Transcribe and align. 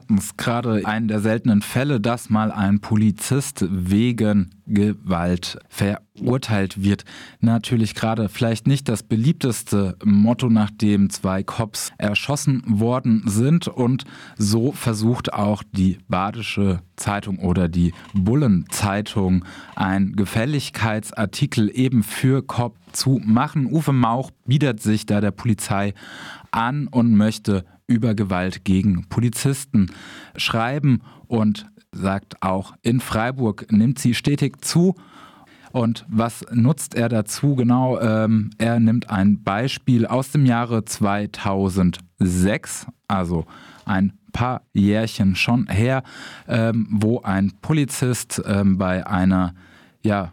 hatten 0.00 0.16
es 0.16 0.38
gerade 0.38 0.86
einen 0.86 1.08
der 1.08 1.20
seltenen 1.20 1.60
Fälle, 1.60 2.00
dass 2.00 2.30
mal 2.30 2.50
ein 2.50 2.80
Polizist 2.80 3.66
wegen 3.70 4.50
Gewalt 4.66 5.58
verurteilt 5.68 6.82
wird. 6.82 7.04
Natürlich 7.40 7.94
gerade 7.94 8.30
vielleicht 8.30 8.66
nicht 8.66 8.88
das 8.88 9.02
beliebteste 9.02 9.98
Motto, 10.02 10.48
nachdem 10.48 11.10
zwei 11.10 11.42
Cops 11.42 11.92
erschossen 11.98 12.62
worden 12.66 13.24
sind. 13.26 13.68
Und 13.68 14.04
so 14.38 14.72
versucht 14.72 15.34
auch 15.34 15.62
die 15.72 15.98
Badische 16.08 16.80
Zeitung 16.96 17.38
oder 17.38 17.68
die 17.68 17.92
Bullenzeitung 18.14 19.44
ein 19.76 20.14
Gefälligkeitsartikel 20.16 21.70
eben 21.74 22.02
für 22.02 22.42
Cop 22.42 22.74
zu 22.92 23.20
machen. 23.22 23.66
Uwe 23.66 23.92
Mauch 23.92 24.30
bietet 24.46 24.80
sich 24.80 25.04
da 25.04 25.20
der 25.20 25.30
Polizei 25.30 25.92
an 26.52 26.86
und 26.86 27.14
möchte 27.14 27.66
über 27.90 28.14
Gewalt 28.14 28.64
gegen 28.64 29.06
Polizisten 29.08 29.90
schreiben 30.36 31.02
und 31.26 31.66
sagt 31.92 32.42
auch, 32.42 32.74
in 32.82 33.00
Freiburg 33.00 33.70
nimmt 33.70 33.98
sie 33.98 34.14
stetig 34.14 34.64
zu. 34.64 34.94
Und 35.72 36.04
was 36.08 36.44
nutzt 36.52 36.94
er 36.94 37.08
dazu? 37.08 37.54
Genau, 37.54 38.00
ähm, 38.00 38.50
er 38.58 38.80
nimmt 38.80 39.10
ein 39.10 39.42
Beispiel 39.42 40.06
aus 40.06 40.30
dem 40.30 40.46
Jahre 40.46 40.84
2006, 40.84 42.86
also 43.06 43.46
ein 43.84 44.12
paar 44.32 44.62
Jährchen 44.72 45.36
schon 45.36 45.68
her, 45.68 46.02
ähm, 46.48 46.88
wo 46.90 47.20
ein 47.22 47.52
Polizist 47.60 48.42
ähm, 48.46 48.78
bei 48.78 49.06
einer 49.06 49.54
ja, 50.02 50.32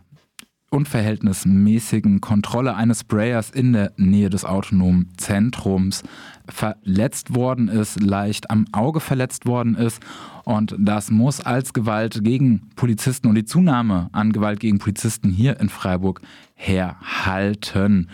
unverhältnismäßigen 0.69 2.19
Kontrolle 2.19 2.75
eines 2.75 3.01
Sprayers 3.01 3.49
in 3.49 3.73
der 3.73 3.93
Nähe 3.95 4.29
des 4.29 4.43
autonomen 4.43 5.09
Zentrums 5.17 6.03
verletzt 6.49 7.35
worden 7.35 7.69
ist, 7.69 8.01
leicht 8.01 8.49
am 8.51 8.65
Auge 8.73 8.99
verletzt 8.99 9.45
worden 9.45 9.75
ist. 9.75 10.01
Und 10.43 10.75
das 10.77 11.09
muss 11.09 11.39
als 11.39 11.73
Gewalt 11.73 12.23
gegen 12.23 12.69
Polizisten 12.75 13.27
und 13.27 13.35
die 13.35 13.45
Zunahme 13.45 14.09
an 14.11 14.33
Gewalt 14.33 14.59
gegen 14.59 14.79
Polizisten 14.79 15.29
hier 15.29 15.59
in 15.59 15.69
Freiburg 15.69 16.21
herhalten. 16.55 18.09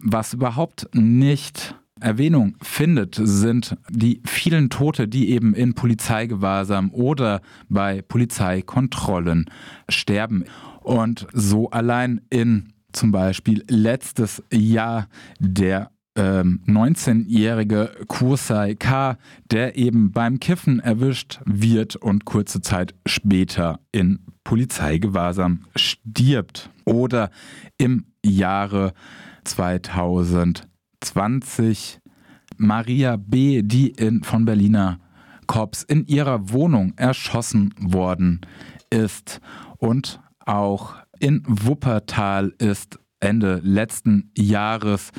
Was 0.00 0.32
überhaupt 0.32 0.88
nicht 0.92 1.76
Erwähnung 2.00 2.56
findet, 2.62 3.18
sind 3.20 3.76
die 3.90 4.22
vielen 4.24 4.70
Tote, 4.70 5.08
die 5.08 5.30
eben 5.30 5.54
in 5.54 5.74
Polizeigewahrsam 5.74 6.90
oder 6.92 7.40
bei 7.68 8.02
Polizeikontrollen 8.02 9.46
sterben. 9.88 10.44
Und 10.80 11.26
so 11.32 11.70
allein 11.70 12.20
in 12.30 12.72
zum 12.92 13.12
Beispiel 13.12 13.64
letztes 13.68 14.42
Jahr 14.52 15.08
der 15.38 15.90
19-jährige 16.18 17.92
ähm, 17.96 18.08
Kursai 18.08 18.74
K., 18.74 19.18
der 19.50 19.76
eben 19.76 20.10
beim 20.10 20.40
Kiffen 20.40 20.80
erwischt 20.80 21.40
wird 21.44 21.96
und 21.96 22.24
kurze 22.24 22.60
Zeit 22.60 22.94
später 23.06 23.78
in 23.92 24.20
Polizeigewahrsam 24.42 25.66
stirbt. 25.76 26.70
Oder 26.84 27.30
im 27.76 28.06
Jahre 28.24 28.94
2020 31.00 32.00
Maria 32.56 33.16
B., 33.16 33.62
die 33.62 33.90
in, 33.90 34.22
von 34.22 34.44
Berliner 34.44 34.98
Korps 35.46 35.82
in 35.82 36.06
ihrer 36.06 36.50
Wohnung 36.50 36.92
erschossen 36.96 37.74
worden 37.80 38.40
ist. 38.90 39.40
Und 39.78 40.20
auch 40.44 40.96
in 41.20 41.42
Wuppertal 41.46 42.52
ist 42.58 42.98
Ende 43.20 43.60
letzten 43.64 44.30
Jahres 44.36 45.10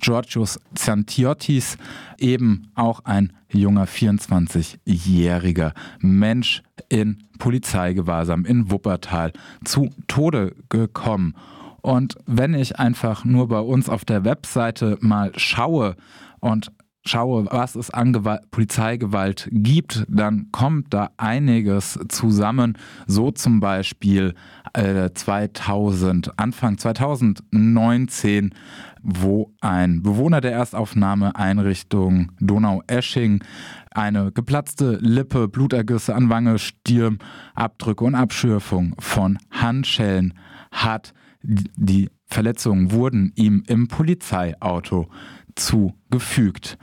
Georgios 0.00 0.60
Xanthiotis, 0.74 1.76
eben 2.18 2.70
auch 2.74 3.00
ein 3.04 3.32
junger 3.52 3.86
24-jähriger 3.86 5.72
Mensch 5.98 6.62
in 6.88 7.24
Polizeigewahrsam 7.38 8.44
in 8.44 8.70
Wuppertal 8.70 9.32
zu 9.64 9.90
Tode 10.06 10.54
gekommen. 10.68 11.34
Und 11.82 12.16
wenn 12.26 12.54
ich 12.54 12.78
einfach 12.78 13.24
nur 13.24 13.48
bei 13.48 13.60
uns 13.60 13.88
auf 13.88 14.04
der 14.04 14.24
Webseite 14.24 14.98
mal 15.00 15.32
schaue 15.36 15.96
und 16.40 16.72
schaue, 17.08 17.46
was 17.50 17.74
es 17.74 17.90
an 17.90 18.12
Gewalt, 18.12 18.50
Polizeigewalt 18.50 19.48
gibt, 19.50 20.04
dann 20.08 20.50
kommt 20.52 20.92
da 20.92 21.10
einiges 21.16 21.98
zusammen. 22.08 22.76
So 23.06 23.30
zum 23.30 23.60
Beispiel 23.60 24.34
äh, 24.74 25.10
2000, 25.12 26.38
Anfang 26.38 26.78
2019, 26.78 28.54
wo 29.02 29.52
ein 29.60 30.02
Bewohner 30.02 30.40
der 30.40 30.52
Erstaufnahmeeinrichtung 30.52 32.32
Donau-Esching 32.40 33.42
eine 33.90 34.30
geplatzte 34.32 34.98
Lippe, 35.00 35.48
Blutergüsse 35.48 36.14
an 36.14 36.28
Wange, 36.28 36.58
Stirn, 36.58 37.18
Abdrücke 37.54 38.04
und 38.04 38.14
Abschürfung 38.14 38.94
von 38.98 39.38
Handschellen 39.50 40.34
hat. 40.70 41.14
Die 41.42 42.10
Verletzungen 42.26 42.92
wurden 42.92 43.32
ihm 43.36 43.62
im 43.66 43.88
Polizeiauto 43.88 45.08
zugefügt. 45.54 46.78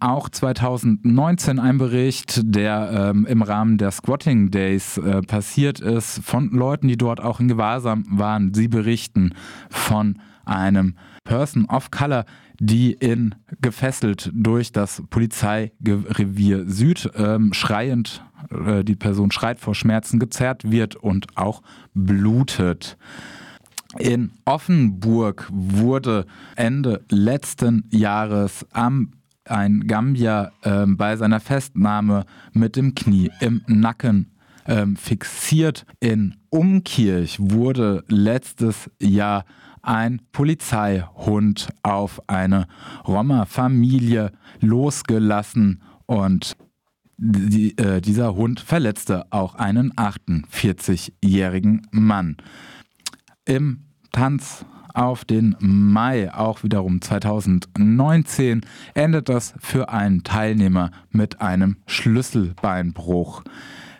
Auch 0.00 0.28
2019 0.28 1.58
ein 1.58 1.78
Bericht, 1.78 2.40
der 2.44 3.12
ähm, 3.12 3.26
im 3.26 3.42
Rahmen 3.42 3.78
der 3.78 3.90
Squatting 3.90 4.50
Days 4.50 4.98
äh, 4.98 5.22
passiert 5.22 5.80
ist, 5.80 6.20
von 6.22 6.50
Leuten, 6.50 6.88
die 6.88 6.96
dort 6.96 7.20
auch 7.20 7.40
in 7.40 7.48
Gewahrsam 7.48 8.04
waren. 8.10 8.52
Sie 8.52 8.68
berichten 8.68 9.34
von 9.70 10.18
einem 10.44 10.96
Person 11.24 11.64
of 11.66 11.90
Color, 11.90 12.26
die 12.60 12.92
in 12.92 13.34
gefesselt 13.60 14.30
durch 14.34 14.72
das 14.72 15.02
Polizeirevier 15.08 16.68
Süd 16.68 17.10
ähm, 17.16 17.52
schreiend, 17.52 18.22
äh, 18.50 18.84
die 18.84 18.96
Person 18.96 19.30
schreit 19.30 19.58
vor 19.58 19.74
Schmerzen, 19.74 20.18
gezerrt 20.18 20.70
wird 20.70 20.96
und 20.96 21.26
auch 21.36 21.62
blutet. 21.94 22.98
In 23.98 24.32
Offenburg 24.44 25.48
wurde 25.52 26.26
Ende 26.56 27.04
letzten 27.10 27.88
Jahres 27.90 28.66
am 28.72 29.12
ein 29.46 29.86
Gambier 29.86 30.52
äh, 30.62 30.86
bei 30.86 31.16
seiner 31.16 31.40
Festnahme 31.40 32.24
mit 32.52 32.76
dem 32.76 32.94
Knie 32.94 33.30
im 33.40 33.62
Nacken 33.66 34.32
äh, 34.64 34.86
fixiert. 34.96 35.84
In 36.00 36.36
Umkirch 36.50 37.38
wurde 37.40 38.04
letztes 38.08 38.90
Jahr 39.00 39.44
ein 39.82 40.22
Polizeihund 40.32 41.68
auf 41.82 42.22
eine 42.26 42.66
Roma-Familie 43.06 44.32
losgelassen 44.60 45.82
und 46.06 46.56
die, 47.16 47.76
äh, 47.78 48.00
dieser 48.00 48.34
Hund 48.34 48.60
verletzte 48.60 49.26
auch 49.30 49.54
einen 49.54 49.92
48-jährigen 49.92 51.86
Mann. 51.92 52.36
Im 53.46 53.80
Tanz 54.12 54.64
auf 54.94 55.26
den 55.26 55.54
Mai, 55.58 56.32
auch 56.32 56.62
wiederum 56.62 57.02
2019, 57.02 58.62
endet 58.94 59.28
das 59.28 59.52
für 59.58 59.90
einen 59.90 60.22
Teilnehmer 60.22 60.90
mit 61.10 61.42
einem 61.42 61.76
Schlüsselbeinbruch. 61.86 63.42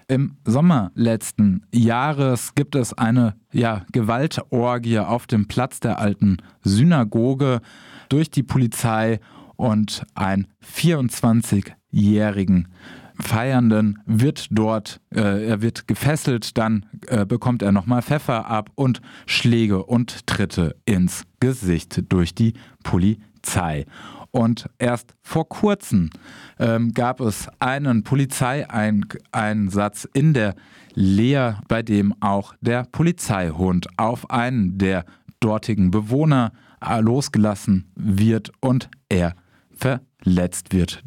Im 0.08 0.38
Sommer 0.44 0.92
letzten 0.94 1.66
Jahres 1.74 2.54
gibt 2.54 2.74
es 2.74 2.94
eine 2.94 3.34
ja, 3.52 3.84
Gewaltorgie 3.92 5.00
auf 5.00 5.26
dem 5.26 5.46
Platz 5.46 5.78
der 5.80 5.98
alten 5.98 6.38
Synagoge 6.62 7.60
durch 8.08 8.30
die 8.30 8.42
Polizei 8.42 9.20
und 9.56 10.06
ein 10.14 10.46
24-jährigen 10.64 12.68
Feiernden 13.20 14.00
wird 14.06 14.48
dort, 14.50 15.00
äh, 15.14 15.46
er 15.46 15.62
wird 15.62 15.86
gefesselt, 15.86 16.58
dann 16.58 16.86
äh, 17.06 17.24
bekommt 17.24 17.62
er 17.62 17.72
nochmal 17.72 18.02
Pfeffer 18.02 18.46
ab 18.46 18.70
und 18.74 19.00
Schläge 19.26 19.84
und 19.84 20.26
Tritte 20.26 20.76
ins 20.84 21.22
Gesicht 21.40 22.12
durch 22.12 22.34
die 22.34 22.54
Polizei. 22.82 23.86
Und 24.32 24.68
erst 24.78 25.14
vor 25.22 25.48
kurzem 25.48 26.10
ähm, 26.58 26.92
gab 26.92 27.20
es 27.20 27.48
einen 27.60 28.02
Polizeieinsatz 28.02 30.08
in 30.12 30.34
der 30.34 30.56
Leer, 30.94 31.60
bei 31.68 31.82
dem 31.82 32.14
auch 32.20 32.54
der 32.60 32.84
Polizeihund 32.90 33.86
auf 33.96 34.28
einen 34.30 34.76
der 34.76 35.04
dortigen 35.38 35.92
Bewohner 35.92 36.52
äh, 36.84 37.00
losgelassen 37.00 37.90
wird 37.94 38.50
und 38.60 38.90
er 39.08 39.34
verletzt 39.70 40.72
wird. 40.72 41.02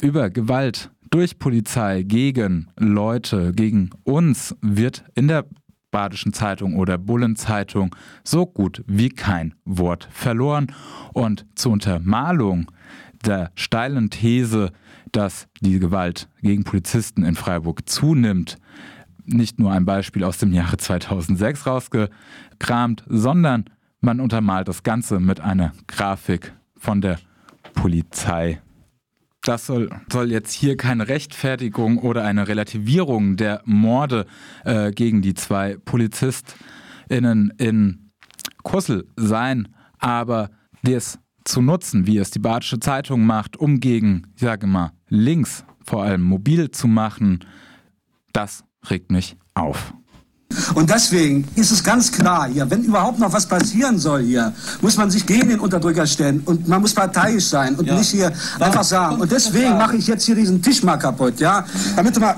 Über 0.00 0.30
Gewalt 0.30 0.90
durch 1.12 1.38
Polizei 1.38 2.02
gegen 2.02 2.68
Leute, 2.78 3.52
gegen 3.52 3.90
uns 4.02 4.56
wird 4.62 5.04
in 5.14 5.28
der 5.28 5.44
Badischen 5.90 6.32
Zeitung 6.32 6.76
oder 6.76 6.96
Bullenzeitung 6.96 7.94
so 8.24 8.46
gut 8.46 8.82
wie 8.86 9.10
kein 9.10 9.54
Wort 9.66 10.08
verloren. 10.10 10.72
Und 11.12 11.44
zur 11.54 11.72
Untermalung 11.72 12.72
der 13.26 13.52
steilen 13.54 14.08
These, 14.08 14.72
dass 15.12 15.48
die 15.60 15.78
Gewalt 15.78 16.30
gegen 16.40 16.64
Polizisten 16.64 17.24
in 17.24 17.36
Freiburg 17.36 17.88
zunimmt, 17.88 18.56
nicht 19.26 19.60
nur 19.60 19.70
ein 19.70 19.84
Beispiel 19.84 20.24
aus 20.24 20.38
dem 20.38 20.54
Jahre 20.54 20.78
2006 20.78 21.66
rausgekramt, 21.66 23.04
sondern 23.06 23.66
man 24.00 24.18
untermalt 24.18 24.66
das 24.66 24.82
Ganze 24.82 25.20
mit 25.20 25.40
einer 25.40 25.72
Grafik 25.86 26.54
von 26.76 27.02
der 27.02 27.18
Polizei. 27.74 28.60
Das 29.42 29.66
soll, 29.66 29.90
soll 30.10 30.30
jetzt 30.30 30.52
hier 30.52 30.76
keine 30.76 31.08
Rechtfertigung 31.08 31.98
oder 31.98 32.24
eine 32.24 32.46
Relativierung 32.46 33.36
der 33.36 33.60
Morde 33.64 34.26
äh, 34.64 34.92
gegen 34.92 35.20
die 35.20 35.34
zwei 35.34 35.76
PolizistInnen 35.84 37.52
in 37.58 38.12
Kussel 38.62 39.08
sein, 39.16 39.74
aber 39.98 40.50
das 40.82 41.18
zu 41.44 41.60
nutzen, 41.60 42.06
wie 42.06 42.18
es 42.18 42.30
die 42.30 42.38
Badische 42.38 42.78
Zeitung 42.78 43.26
macht, 43.26 43.56
um 43.56 43.80
gegen, 43.80 44.28
ich 44.36 44.42
sage 44.42 44.68
mal, 44.68 44.92
links 45.08 45.64
vor 45.84 46.04
allem 46.04 46.22
mobil 46.22 46.70
zu 46.70 46.86
machen, 46.86 47.40
das 48.32 48.64
regt 48.88 49.10
mich 49.10 49.36
auf. 49.54 49.92
Und 50.74 50.90
deswegen 50.90 51.46
ist 51.54 51.70
es 51.70 51.82
ganz 51.82 52.10
klar 52.10 52.48
hier, 52.48 52.68
wenn 52.70 52.82
überhaupt 52.84 53.18
noch 53.18 53.32
was 53.32 53.46
passieren 53.46 53.98
soll 53.98 54.22
hier, 54.22 54.52
muss 54.80 54.96
man 54.96 55.10
sich 55.10 55.26
gegen 55.26 55.48
den 55.48 55.60
Unterdrücker 55.60 56.06
stellen 56.06 56.42
und 56.44 56.68
man 56.68 56.80
muss 56.80 56.94
parteiisch 56.94 57.46
sein 57.46 57.74
und 57.74 57.86
ja. 57.86 57.94
nicht 57.96 58.10
hier 58.10 58.32
War, 58.58 58.68
einfach 58.68 58.84
sagen. 58.84 59.20
Und 59.20 59.30
deswegen 59.30 59.76
mache 59.76 59.96
ich 59.96 60.06
jetzt 60.06 60.24
hier 60.24 60.34
diesen 60.34 60.62
Tisch 60.62 60.82
mal 60.82 60.96
kaputt, 60.96 61.40
ja, 61.40 61.64
damit 61.96 62.16
du 62.16 62.20
mal 62.20 62.36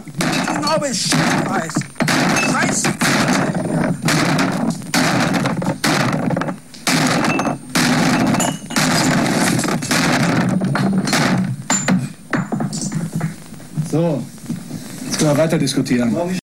genau 0.54 0.78
Bescheid 0.78 1.48
weißt. 1.48 1.80
Scheiße. 2.52 2.88
So, 13.94 14.20
jetzt 15.06 15.18
können 15.18 15.30
wir 15.30 15.38
weiter 15.38 15.56
diskutieren. 15.56 16.40